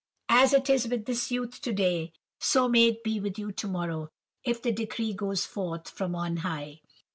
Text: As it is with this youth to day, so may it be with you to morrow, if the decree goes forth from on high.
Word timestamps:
As 0.29 0.51
it 0.51 0.67
is 0.67 0.87
with 0.87 1.05
this 1.05 1.29
youth 1.29 1.61
to 1.61 1.71
day, 1.71 2.11
so 2.39 2.67
may 2.67 2.87
it 2.87 3.03
be 3.03 3.19
with 3.19 3.37
you 3.37 3.51
to 3.51 3.67
morrow, 3.67 4.09
if 4.43 4.59
the 4.59 4.71
decree 4.71 5.13
goes 5.13 5.45
forth 5.45 5.87
from 5.91 6.15
on 6.15 6.37
high. 6.37 6.79